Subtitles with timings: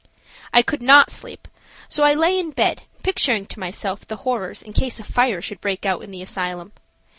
[0.51, 1.47] I could not sleep,
[1.87, 5.61] so I lay in bed picturing to myself the horrors in case a fire should
[5.61, 6.71] break out in the asylum.